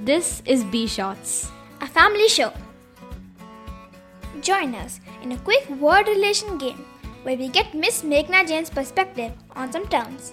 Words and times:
This 0.00 0.42
is 0.46 0.62
B 0.62 0.86
Shots, 0.86 1.50
a 1.80 1.86
family 1.86 2.28
show. 2.28 2.52
Join 4.40 4.76
us 4.76 5.00
in 5.22 5.32
a 5.32 5.38
quick 5.38 5.68
word 5.70 6.06
relation 6.06 6.56
game 6.56 6.84
where 7.24 7.36
we 7.36 7.48
get 7.48 7.74
Miss 7.74 8.02
Meghna 8.02 8.46
Jain's 8.46 8.70
perspective 8.70 9.32
on 9.56 9.72
some 9.72 9.88
terms. 9.88 10.32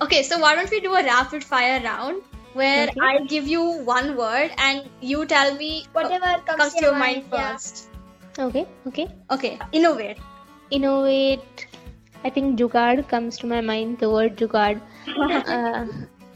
Okay, 0.00 0.22
so 0.22 0.38
why 0.38 0.54
don't 0.54 0.70
we 0.70 0.78
do 0.78 0.94
a 0.94 1.02
rapid 1.02 1.42
fire 1.42 1.80
round 1.82 2.22
where 2.52 2.88
Okay. 2.88 3.00
I'll 3.00 3.26
give 3.26 3.48
you 3.48 3.62
one 3.82 4.16
word 4.16 4.52
and 4.56 4.88
you 5.00 5.26
tell 5.26 5.52
me 5.56 5.84
Whatever 5.92 6.40
comes, 6.46 6.58
comes 6.58 6.74
to 6.74 6.84
your 6.84 6.94
mind 6.94 7.24
yeah. 7.32 7.52
first. 7.52 7.88
Okay, 8.38 8.68
okay. 8.86 9.08
Okay, 9.32 9.58
innovate. 9.72 10.18
Innovate. 10.70 11.66
I 12.22 12.30
think 12.30 12.56
jugaad 12.56 13.08
comes 13.08 13.36
to 13.38 13.48
my 13.48 13.60
mind. 13.60 13.98
The 13.98 14.08
word 14.08 14.36
jugaad. 14.36 14.80
uh, 15.08 15.86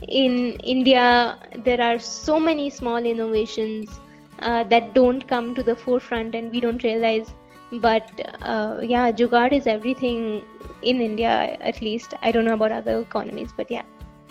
in 0.08 0.52
India, 0.74 1.38
there 1.64 1.80
are 1.80 1.98
so 1.98 2.38
many 2.38 2.70
small 2.70 2.98
innovations 2.98 4.00
uh, 4.40 4.64
that 4.64 4.94
don't 4.94 5.26
come 5.28 5.54
to 5.54 5.62
the 5.62 5.76
forefront, 5.76 6.34
and 6.34 6.50
we 6.50 6.60
don't 6.60 6.82
realize. 6.82 7.34
But 7.72 8.10
uh, 8.42 8.78
yeah, 8.82 9.10
jugaad 9.12 9.52
is 9.52 9.66
everything 9.66 10.44
in 10.82 11.00
India. 11.00 11.56
At 11.60 11.80
least 11.80 12.14
I 12.22 12.32
don't 12.32 12.44
know 12.44 12.54
about 12.54 12.72
other 12.72 13.00
economies, 13.00 13.52
but 13.56 13.70
yeah. 13.70 13.82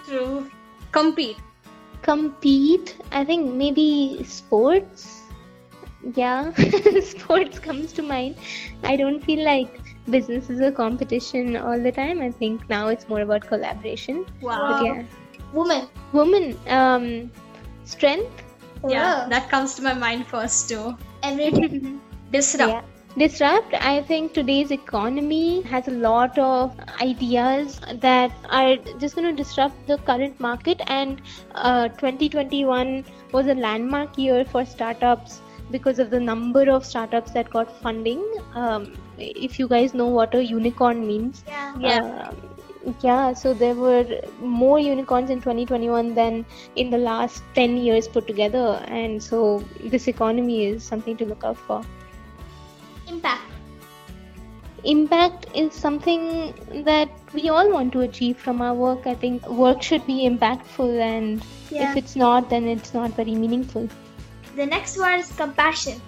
True. 0.05 0.50
Compete. 0.91 1.38
compete 2.02 2.98
i 3.12 3.23
think 3.23 3.53
maybe 3.53 4.23
sports 4.23 5.03
yeah 6.16 6.52
sports 7.12 7.59
comes 7.59 7.94
to 7.94 8.02
mind 8.02 8.36
i 8.84 8.95
don't 8.95 9.23
feel 9.23 9.44
like 9.45 9.80
business 10.09 10.50
is 10.50 10.59
a 10.62 10.72
competition 10.72 11.55
all 11.58 11.80
the 11.88 11.92
time 11.92 12.22
i 12.22 12.30
think 12.31 12.67
now 12.70 12.88
it's 12.90 13.08
more 13.08 13.22
about 13.22 13.48
collaboration 13.48 14.26
Wow. 14.42 14.58
but 14.67 14.80
yeah 14.81 15.03
Woman. 15.53 15.88
woman 16.13 16.57
um 16.67 17.31
strength 17.85 18.44
Yeah, 18.88 19.23
Wow. 19.23 19.28
that 19.30 19.50
comes 19.50 19.75
to 19.75 19.81
my 19.83 19.94
mind 19.94 20.28
first 20.28 20.69
too. 20.69 20.97
Every 21.23 21.52
day. 21.52 21.69
Disrupt. 22.31 22.69
Yeah. 22.69 22.81
Disrupt, 23.17 23.73
I 23.75 24.02
think 24.02 24.33
today's 24.33 24.72
economy 24.72 25.61
has 25.63 25.88
a 25.88 25.91
lot 25.91 26.38
of 26.39 26.75
ideas 27.02 27.80
that 28.02 28.31
are 28.50 28.75
just 29.00 29.16
going 29.16 29.28
to 29.28 29.44
disrupt 29.44 29.88
the 29.88 29.97
current 30.00 30.39
market. 30.39 30.81
And 30.88 31.22
uh, 31.56 31.89
2021 31.89 33.06
was 33.31 33.47
a 33.47 33.56
landmark 33.56 34.17
year 34.17 34.45
for 34.45 34.66
startups 34.66 35.41
because 35.72 36.00
of 36.00 36.09
the 36.11 36.19
number 36.19 36.69
of 36.69 36.85
startups 36.85 37.31
that 37.33 37.50
got 37.50 37.72
funding. 37.81 38.23
Um, 38.53 38.94
if 39.17 39.59
you 39.59 39.67
guys 39.67 39.94
know 39.94 40.08
what 40.08 40.33
a 40.35 40.44
unicorn 40.44 41.06
means, 41.08 41.44
Yeah. 41.47 41.75
Yeah. 41.80 42.00
um, 42.02 42.53
yeah, 43.02 43.34
so 43.34 43.53
there 43.53 43.76
were 43.76 44.06
more 44.42 44.80
unicorns 44.80 45.30
in 45.30 45.39
2021 45.39 46.14
than 46.14 46.45
in 46.76 46.90
the 46.90 46.98
last 46.98 47.44
10 47.56 47.78
years 47.78 48.08
put 48.08 48.28
together. 48.28 48.84
And 48.88 49.22
so 49.22 49.64
this 49.80 50.08
economy 50.08 50.66
is 50.66 50.84
something 50.84 51.17
to 51.17 51.25
look 51.25 51.44
out 51.44 51.58
for. 51.58 51.84
Impact. 53.08 53.42
Impact 54.84 55.45
is 55.56 55.73
something 55.73 56.53
that 56.84 57.09
we 57.34 57.50
all 57.50 57.72
want 57.72 57.94
to 57.94 58.02
achieve 58.02 58.38
from 58.38 58.62
our 58.62 58.73
work. 58.73 59.08
I 59.08 59.16
think 59.16 59.47
work 59.47 59.81
should 59.81 60.06
be 60.06 60.28
impactful, 60.28 61.00
and 61.00 61.42
Yeah. 61.72 61.90
if 61.90 61.97
it's 61.97 62.16
not, 62.18 62.50
then 62.50 62.68
it's 62.68 62.94
not 62.94 63.12
very 63.12 63.34
meaningful. 63.34 63.88
The 64.56 64.66
next 64.66 64.97
one 64.97 65.20
is 65.20 65.31
compassion. 65.31 66.02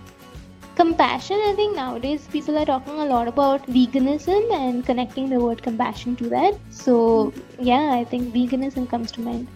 Compassion, 0.86 1.42
I 1.44 1.54
think 1.56 1.76
nowadays 1.76 2.28
people 2.32 2.56
are 2.60 2.66
talking 2.66 3.00
a 3.00 3.06
lot 3.06 3.28
about 3.28 3.66
veganism 3.66 4.54
and 4.54 4.86
connecting 4.86 5.32
the 5.32 5.40
word 5.40 5.64
compassion 5.64 6.16
to 6.18 6.30
that. 6.30 6.60
So, 6.70 7.32
hmm. 7.32 7.64
yeah, 7.70 7.94
I 7.94 8.04
think 8.04 8.32
veganism 8.36 8.88
comes 8.88 9.12
to 9.14 9.22
mind. 9.22 9.48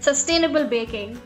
Sustainable 0.00 0.64
baking. 0.64 1.20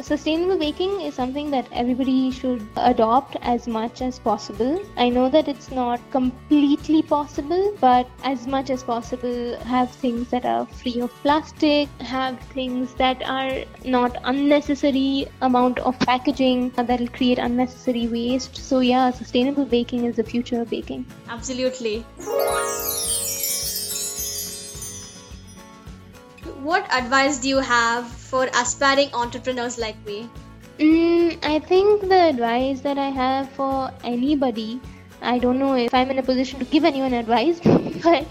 Sustainable 0.00 0.58
baking 0.58 1.00
is 1.00 1.14
something 1.14 1.50
that 1.50 1.66
everybody 1.72 2.30
should 2.30 2.66
adopt 2.76 3.36
as 3.42 3.66
much 3.66 4.02
as 4.02 4.18
possible. 4.18 4.82
I 4.96 5.08
know 5.08 5.28
that 5.30 5.48
it's 5.48 5.70
not 5.70 6.00
completely 6.10 7.02
possible, 7.02 7.76
but 7.80 8.08
as 8.22 8.46
much 8.46 8.70
as 8.70 8.82
possible, 8.82 9.56
have 9.60 9.90
things 9.90 10.28
that 10.30 10.44
are 10.44 10.66
free 10.66 11.00
of 11.00 11.12
plastic, 11.22 11.88
have 12.00 12.38
things 12.58 12.94
that 12.94 13.22
are 13.24 13.64
not 13.84 14.16
unnecessary 14.24 15.26
amount 15.40 15.78
of 15.78 15.98
packaging 16.00 16.70
that 16.70 16.88
will 16.88 17.08
create 17.08 17.38
unnecessary 17.38 18.08
waste. 18.08 18.56
So 18.56 18.80
yeah, 18.80 19.10
sustainable 19.10 19.64
baking 19.64 20.04
is 20.04 20.16
the 20.16 20.24
future 20.24 20.60
of 20.60 20.70
baking. 20.70 21.06
Absolutely. 21.28 22.04
What 26.64 26.90
advice 26.90 27.40
do 27.40 27.48
you 27.50 27.58
have 27.58 28.06
for 28.06 28.46
aspiring 28.58 29.10
entrepreneurs 29.12 29.76
like 29.76 29.98
me? 30.06 30.30
Mm, 30.78 31.36
I 31.44 31.58
think 31.58 32.08
the 32.08 32.28
advice 32.28 32.80
that 32.80 32.96
I 32.96 33.10
have 33.10 33.50
for 33.50 33.90
anybody, 34.02 34.80
I 35.20 35.38
don't 35.38 35.58
know 35.58 35.74
if 35.74 35.92
I'm 35.92 36.10
in 36.10 36.18
a 36.18 36.22
position 36.22 36.60
to 36.60 36.64
give 36.64 36.86
anyone 36.86 37.12
advice, 37.12 37.60
but 38.02 38.26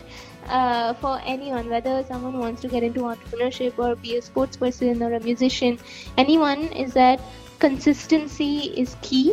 uh, 0.48 0.96
for 0.96 1.22
anyone, 1.24 1.70
whether 1.70 2.04
someone 2.06 2.40
wants 2.40 2.64
to 2.64 2.68
get 2.68 2.82
into 2.82 3.02
entrepreneurship 3.02 3.78
or 3.78 3.96
be 3.96 4.16
a 4.16 4.22
sports 4.24 4.58
person 4.58 5.04
or 5.04 5.14
a 5.14 5.20
musician, 5.20 5.78
anyone, 6.18 6.64
is 6.86 6.94
that 6.94 7.22
consistency 7.60 8.74
is 8.76 8.96
key 9.04 9.32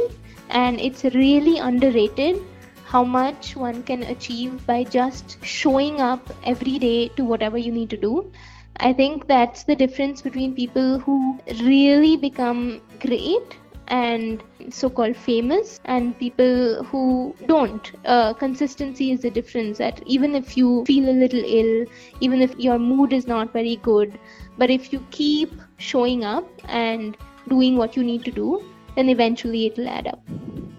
and 0.50 0.78
it's 0.78 1.04
really 1.04 1.56
underrated 1.56 2.42
how 2.84 3.02
much 3.02 3.56
one 3.56 3.82
can 3.82 4.02
achieve 4.02 4.66
by 4.66 4.84
just 4.84 5.42
showing 5.42 6.02
up 6.02 6.30
every 6.44 6.78
day 6.78 7.08
to 7.16 7.24
whatever 7.24 7.56
you 7.56 7.72
need 7.72 7.88
to 7.88 7.96
do. 7.96 8.30
I 8.82 8.94
think 8.94 9.26
that's 9.26 9.64
the 9.64 9.76
difference 9.76 10.22
between 10.22 10.54
people 10.54 10.98
who 10.98 11.38
really 11.62 12.16
become 12.16 12.80
great 12.98 13.58
and 13.88 14.42
so 14.70 14.88
called 14.88 15.16
famous 15.16 15.80
and 15.84 16.18
people 16.18 16.82
who 16.84 17.34
don't. 17.46 17.92
Uh, 18.06 18.32
consistency 18.32 19.10
is 19.10 19.20
the 19.20 19.30
difference 19.30 19.78
that 19.78 20.02
even 20.06 20.34
if 20.34 20.56
you 20.56 20.84
feel 20.86 21.10
a 21.10 21.16
little 21.24 21.42
ill, 21.44 21.84
even 22.20 22.40
if 22.40 22.58
your 22.58 22.78
mood 22.78 23.12
is 23.12 23.26
not 23.26 23.52
very 23.52 23.76
good, 23.76 24.18
but 24.56 24.70
if 24.70 24.92
you 24.92 25.04
keep 25.10 25.52
showing 25.76 26.24
up 26.24 26.48
and 26.64 27.16
doing 27.48 27.76
what 27.76 27.96
you 27.96 28.02
need 28.02 28.24
to 28.24 28.30
do, 28.30 28.62
then 28.96 29.08
eventually 29.08 29.66
it'll 29.66 29.88
add 29.88 30.06
up. 30.06 30.22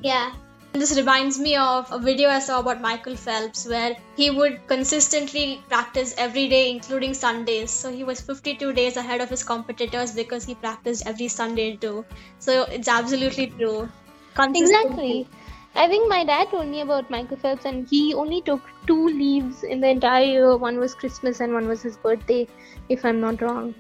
Yeah. 0.01 0.31
This 0.73 0.95
reminds 0.95 1.37
me 1.37 1.57
of 1.57 1.91
a 1.91 1.99
video 1.99 2.29
I 2.29 2.39
saw 2.39 2.59
about 2.59 2.79
Michael 2.81 3.15
Phelps 3.15 3.67
where 3.67 3.95
he 4.15 4.29
would 4.31 4.65
consistently 4.67 5.61
practice 5.67 6.15
every 6.17 6.47
day, 6.47 6.69
including 6.71 7.13
Sundays. 7.13 7.71
So 7.71 7.91
he 7.91 8.05
was 8.05 8.21
52 8.21 8.71
days 8.73 8.95
ahead 8.95 9.19
of 9.19 9.29
his 9.29 9.43
competitors 9.43 10.13
because 10.13 10.45
he 10.45 10.55
practiced 10.55 11.05
every 11.05 11.27
Sunday 11.27 11.75
too. 11.75 12.05
So 12.39 12.63
it's 12.63 12.87
absolutely 12.87 13.47
true. 13.47 13.89
Exactly. 14.37 15.27
I 15.75 15.87
think 15.87 16.09
my 16.09 16.23
dad 16.23 16.49
told 16.51 16.67
me 16.67 16.81
about 16.81 17.09
Michael 17.09 17.37
Phelps, 17.37 17.65
and 17.65 17.87
he 17.87 18.13
only 18.13 18.41
took 18.41 18.61
two 18.87 19.07
leaves 19.07 19.63
in 19.63 19.81
the 19.81 19.89
entire 19.89 20.23
year. 20.23 20.57
One 20.57 20.79
was 20.79 20.95
Christmas, 20.95 21.41
and 21.41 21.53
one 21.53 21.67
was 21.67 21.81
his 21.81 21.97
birthday, 21.97 22.47
if 22.89 23.05
I'm 23.05 23.21
not 23.21 23.41
wrong. 23.41 23.75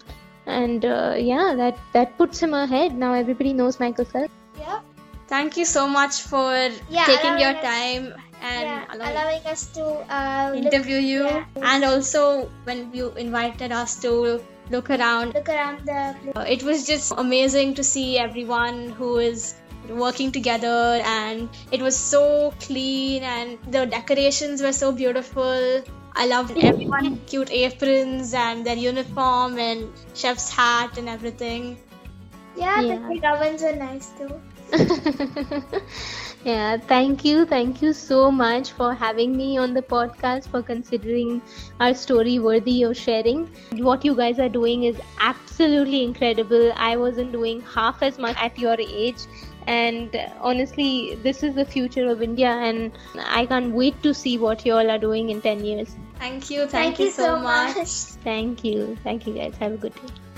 And 0.45 0.85
uh, 0.85 1.15
yeah, 1.17 1.53
that 1.55 1.77
that 1.93 2.17
puts 2.17 2.41
him 2.41 2.53
ahead. 2.53 2.95
Now 2.95 3.13
everybody 3.13 3.53
knows 3.53 3.79
Michael 3.79 4.05
Phelps. 4.05 4.33
Yeah. 4.59 4.79
Thank 5.31 5.55
you 5.57 5.65
so 5.65 5.87
much 5.87 6.21
for 6.29 6.45
Yeah, 6.89 7.05
taking 7.09 7.37
your 7.39 7.53
time 7.65 8.13
and 8.41 8.63
yeah. 8.67 8.85
allowing 8.93 9.11
Allowing 9.15 9.45
us 9.53 9.61
to 9.77 9.83
uh, 9.85 10.51
look- 10.53 10.63
interview 10.63 10.97
you 10.97 11.23
yeah. 11.25 11.45
and 11.73 11.83
also 11.89 12.23
when 12.69 12.81
you 12.93 13.11
invited 13.25 13.71
us 13.71 13.95
to 14.05 14.11
look 14.75 14.89
around 14.89 15.33
look 15.39 15.49
around 15.49 15.79
the 15.91 15.99
place. 16.21 16.35
Uh, 16.35 16.45
it 16.55 16.63
was 16.69 16.85
just 16.87 17.13
amazing 17.23 17.73
to 17.79 17.83
see 17.91 18.07
everyone 18.25 18.89
who 18.99 19.09
is 19.29 19.53
working 20.03 20.31
together 20.31 20.77
and 21.13 21.49
it 21.71 21.81
was 21.81 21.97
so 21.97 22.53
clean 22.65 23.23
and 23.23 23.57
the 23.77 23.85
decorations 23.93 24.61
were 24.67 24.73
so 24.81 24.91
beautiful 24.91 25.81
i 26.23 26.25
loved 26.33 26.57
everyone 26.71 27.09
cute 27.31 27.51
aprons 27.61 28.33
and 28.45 28.65
their 28.65 28.77
uniform 28.83 29.57
and 29.67 29.89
chef's 30.23 30.49
hat 30.59 30.97
and 31.03 31.09
everything 31.17 31.71
Yeah, 32.55 32.79
Yeah. 32.81 32.95
the 32.95 32.95
big 33.09 33.25
ovens 33.27 33.61
are 33.67 33.75
nice 33.75 34.07
too. 34.19 34.29
yeah, 36.45 36.77
thank 36.77 37.25
you. 37.25 37.45
Thank 37.45 37.81
you 37.81 37.93
so 37.93 38.31
much 38.31 38.71
for 38.71 38.93
having 38.93 39.35
me 39.35 39.57
on 39.57 39.73
the 39.73 39.81
podcast, 39.81 40.47
for 40.49 40.61
considering 40.63 41.41
our 41.79 41.93
story 41.93 42.39
worthy 42.39 42.83
of 42.83 42.95
sharing. 42.95 43.49
What 43.77 44.05
you 44.05 44.15
guys 44.15 44.39
are 44.39 44.49
doing 44.49 44.83
is 44.83 44.99
absolutely 45.19 46.03
incredible. 46.03 46.71
I 46.75 46.95
wasn't 46.95 47.31
doing 47.31 47.61
half 47.61 48.01
as 48.01 48.17
much 48.17 48.35
at 48.41 48.57
your 48.57 48.77
age. 48.79 49.27
And 49.67 50.15
uh, 50.15 50.29
honestly, 50.39 51.15
this 51.21 51.43
is 51.43 51.53
the 51.53 51.65
future 51.65 52.09
of 52.09 52.21
India, 52.21 52.49
and 52.49 52.91
I 53.19 53.45
can't 53.45 53.71
wait 53.73 54.01
to 54.03 54.13
see 54.13 54.37
what 54.37 54.65
you 54.65 54.73
all 54.73 54.89
are 54.89 54.97
doing 54.97 55.29
in 55.29 55.41
10 55.41 55.65
years. 55.65 55.95
thank 56.17 56.49
you 56.49 56.65
thank, 56.65 56.99
you 56.99 57.11
so 57.11 57.39
much. 57.39 57.87
Thank 58.23 58.63
you. 58.63 58.97
Thank 59.03 59.27
you, 59.27 59.33
guys. 59.33 59.55
Have 59.57 59.73
a 59.73 59.77
good 59.77 59.93
day. 59.95 60.30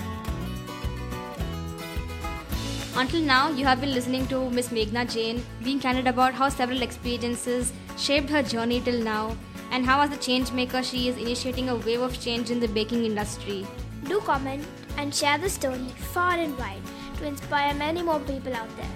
Until 2.96 3.22
now, 3.22 3.50
you 3.50 3.64
have 3.64 3.80
been 3.80 3.92
listening 3.92 4.24
to 4.28 4.48
Miss 4.50 4.68
Meghna 4.68 5.12
Jain 5.12 5.44
being 5.64 5.80
candid 5.80 6.06
about 6.06 6.32
how 6.32 6.48
several 6.48 6.80
experiences 6.80 7.72
shaped 7.98 8.30
her 8.30 8.40
journey 8.40 8.80
till 8.80 9.02
now 9.02 9.36
and 9.72 9.84
how, 9.84 10.00
as 10.00 10.12
a 10.12 10.16
change 10.16 10.52
maker, 10.52 10.80
she 10.80 11.08
is 11.08 11.16
initiating 11.16 11.70
a 11.70 11.74
wave 11.74 12.02
of 12.02 12.20
change 12.20 12.52
in 12.52 12.60
the 12.60 12.68
baking 12.68 13.04
industry. 13.04 13.66
Do 14.04 14.20
comment 14.20 14.64
and 14.96 15.12
share 15.12 15.38
the 15.38 15.50
story 15.50 15.88
far 16.12 16.38
and 16.38 16.56
wide 16.56 16.82
to 17.18 17.26
inspire 17.26 17.74
many 17.74 18.00
more 18.00 18.20
people 18.20 18.54
out 18.54 18.70
there. 18.76 18.86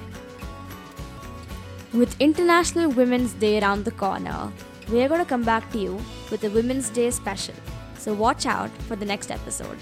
With 1.93 2.21
International 2.21 2.91
Women's 2.91 3.33
Day 3.33 3.59
around 3.61 3.85
the 3.85 3.91
corner, 3.91 4.53
we 4.93 5.03
are 5.03 5.09
going 5.09 5.25
to 5.25 5.29
come 5.29 5.43
back 5.43 5.73
to 5.73 5.79
you 5.79 6.01
with 6.31 6.45
a 6.45 6.51
Women's 6.51 6.89
Day 6.89 7.11
special. 7.11 7.55
So 7.99 8.15
watch 8.15 8.47
out 8.47 8.71
for 8.83 8.95
the 8.95 9.07
next 9.07 9.33
episode. 9.33 9.79